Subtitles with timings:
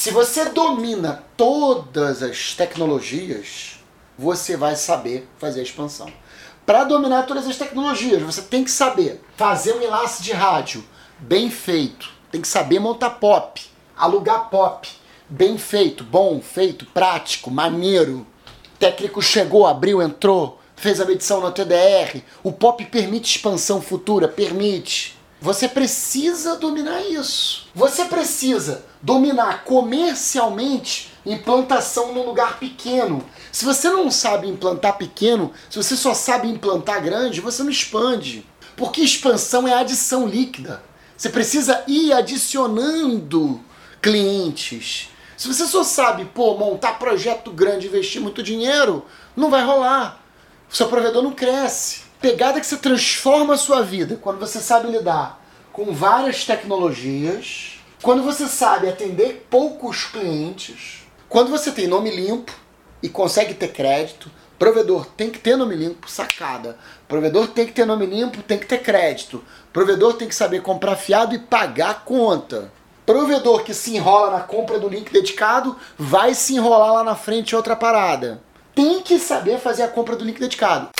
[0.00, 3.72] Se você domina todas as tecnologias,
[4.18, 6.10] você vai saber fazer a expansão.
[6.64, 10.82] Para dominar todas as tecnologias, você tem que saber fazer um enlace de rádio
[11.18, 13.60] bem feito, tem que saber montar pop,
[13.94, 14.88] alugar pop,
[15.28, 18.26] bem feito, bom, feito, prático, maneiro.
[18.78, 22.22] técnico chegou, abriu, entrou, fez a medição no TDR.
[22.42, 25.19] O pop permite expansão futura, permite.
[25.40, 27.66] Você precisa dominar isso.
[27.74, 33.24] Você precisa dominar comercialmente implantação num lugar pequeno.
[33.50, 38.46] Se você não sabe implantar pequeno, se você só sabe implantar grande, você não expande.
[38.76, 40.82] Porque expansão é adição líquida.
[41.16, 43.60] Você precisa ir adicionando
[44.02, 45.08] clientes.
[45.38, 50.22] Se você só sabe, pô, montar projeto grande, investir muito dinheiro, não vai rolar.
[50.70, 52.09] O seu provedor não cresce.
[52.20, 55.40] Pegada que você transforma a sua vida quando você sabe lidar
[55.72, 62.52] com várias tecnologias, quando você sabe atender poucos clientes, quando você tem nome limpo
[63.02, 66.76] e consegue ter crédito, provedor tem que ter nome limpo, sacada.
[67.08, 69.42] Provedor tem que ter nome limpo, tem que ter crédito.
[69.72, 72.70] Provedor tem que saber comprar fiado e pagar a conta.
[73.06, 77.56] Provedor que se enrola na compra do link dedicado vai se enrolar lá na frente
[77.56, 78.42] outra parada.
[78.74, 80.90] Tem que saber fazer a compra do link dedicado.